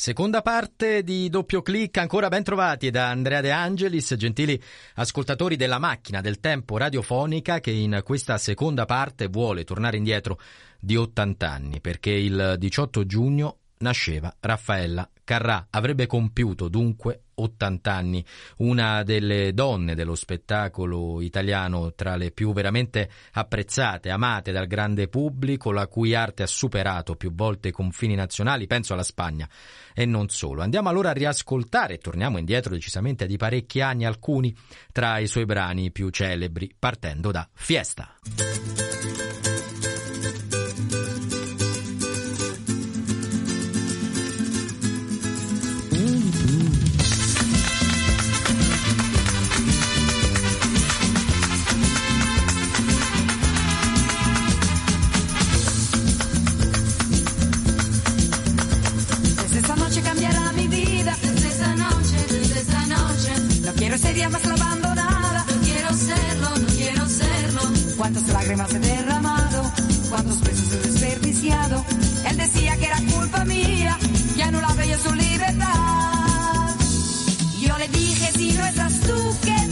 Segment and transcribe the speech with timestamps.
[0.00, 4.58] Seconda parte di doppio clic, ancora ben trovati da Andrea De Angelis, gentili
[4.94, 10.40] ascoltatori della macchina del tempo radiofonica che in questa seconda parte vuole tornare indietro
[10.80, 18.24] di 80 anni perché il 18 giugno nasceva Raffaella Carrà avrebbe compiuto dunque 80 anni,
[18.56, 25.70] una delle donne dello spettacolo italiano tra le più veramente apprezzate, amate dal grande pubblico,
[25.70, 29.48] la cui arte ha superato più volte i confini nazionali, penso alla Spagna
[29.94, 30.62] e non solo.
[30.62, 34.52] Andiamo allora a riascoltare, torniamo indietro decisamente di parecchi anni, alcuni
[34.90, 38.16] tra i suoi brani più celebri, partendo da Fiesta.
[64.20, 65.44] llamas la abandonada.
[65.48, 67.60] No quiero serlo, no quiero serlo.
[67.96, 69.72] Cuántas lágrimas he derramado,
[70.10, 71.84] cuántos besos he desperdiciado.
[72.28, 73.98] Él decía que era culpa mía,
[74.36, 76.74] ya no la veía su libertad.
[77.60, 79.69] Yo le dije, si no estás tú, que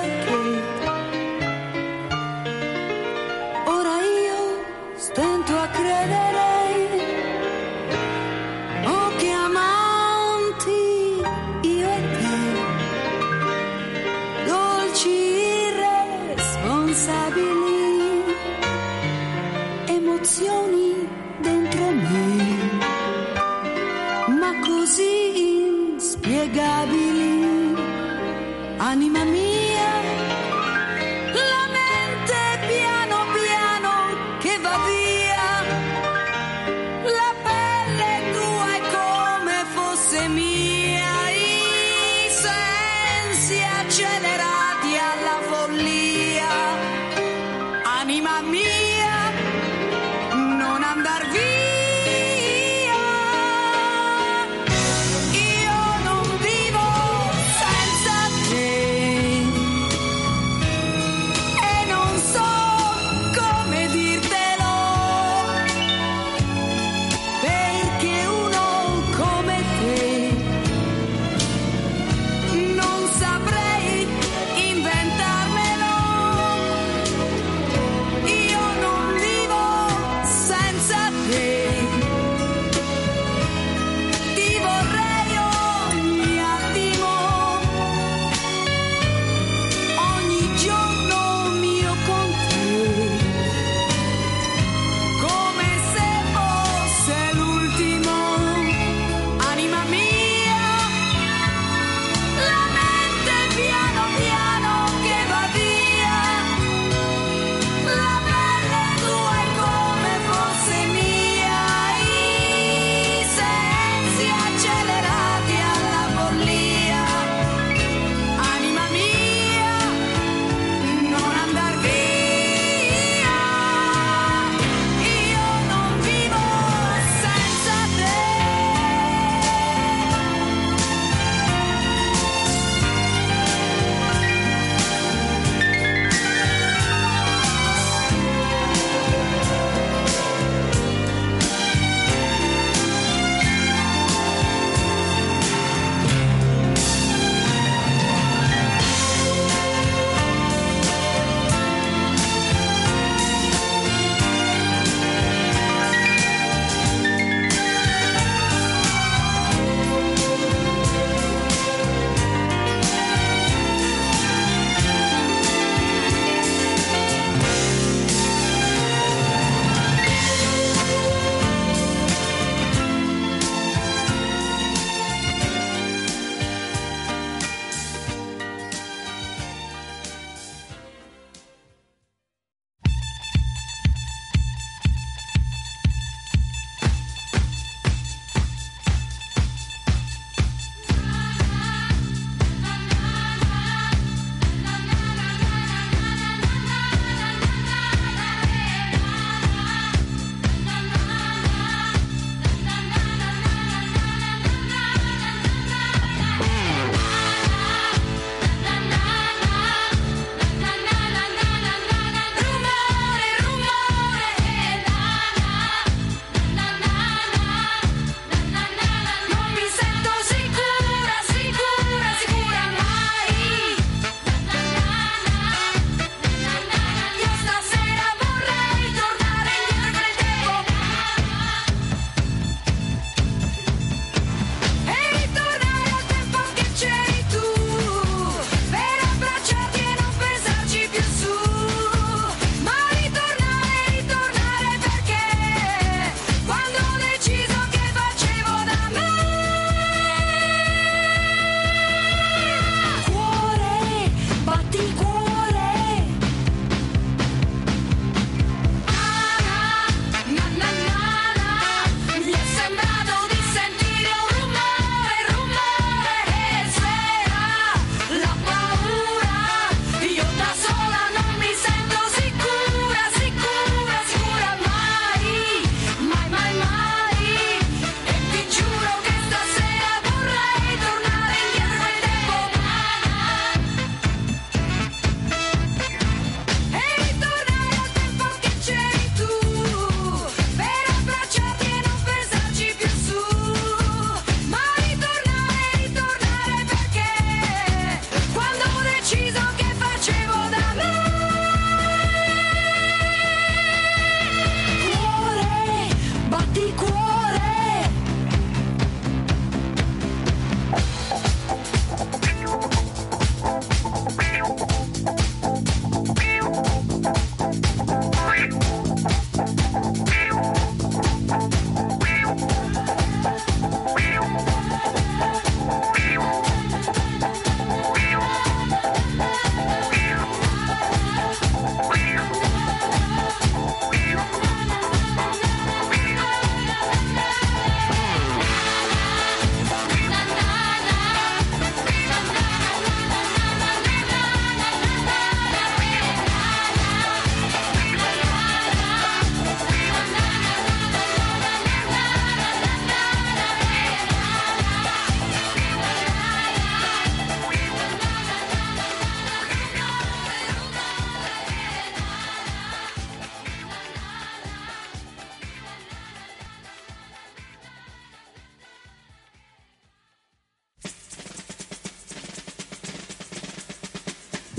[0.00, 0.87] suffocate
[34.76, 35.17] baby.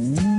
[0.00, 0.29] Bye.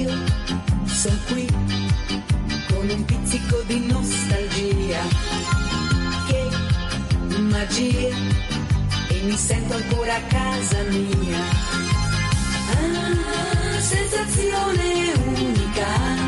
[0.00, 0.24] io
[0.86, 1.46] sono qui
[2.68, 5.02] con un pizzico di nostalgia.
[6.26, 8.16] Che magia
[9.08, 11.38] e mi sento ancora a casa mia.
[12.72, 16.19] Ah, sensazione unica.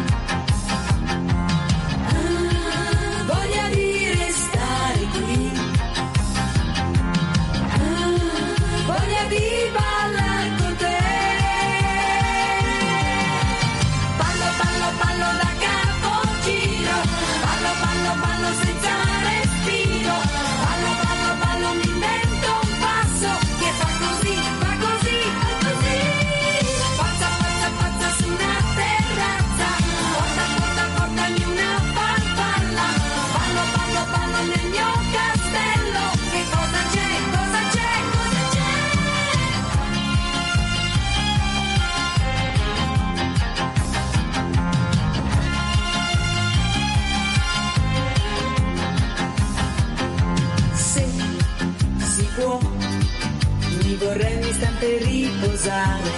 [54.05, 56.11] vorrei sempre riposare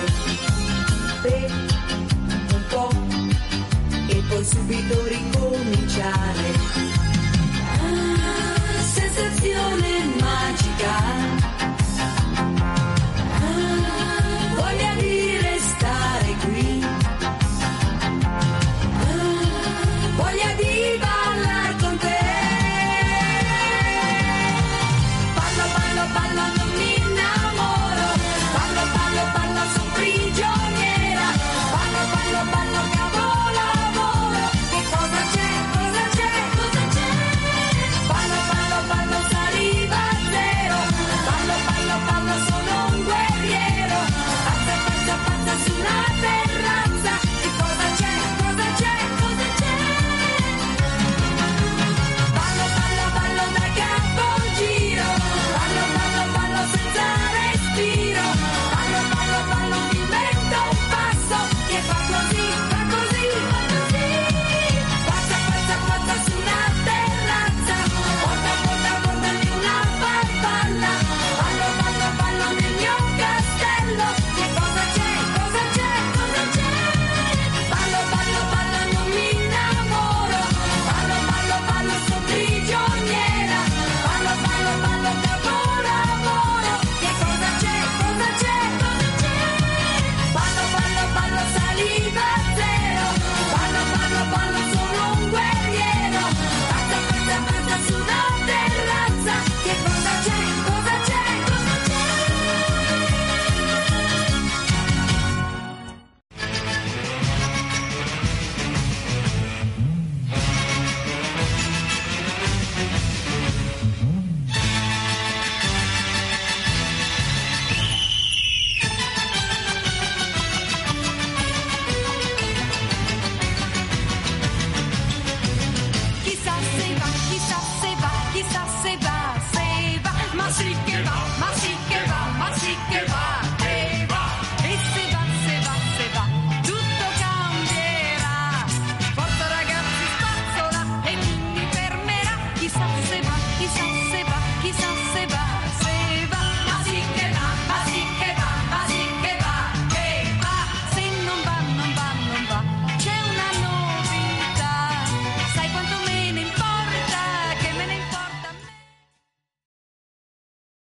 [1.23, 1.51] per
[2.53, 2.91] un po'
[4.09, 6.53] e poi subito ricominciare.
[7.81, 11.34] Ah, sensazione magica.